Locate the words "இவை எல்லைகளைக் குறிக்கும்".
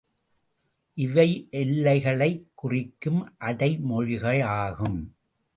0.93-3.35